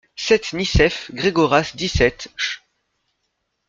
sept 0.15 0.53
Nicéph, 0.53 1.11
Gregoras, 1.13 1.73
dix-sept, 1.75 2.31
ch. 2.35 2.63